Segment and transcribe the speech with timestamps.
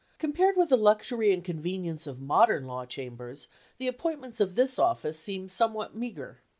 [0.17, 5.19] Compared with the luxury and convenience of modern law chambers, the appointments of this office
[5.19, 6.39] seem somewhat meager.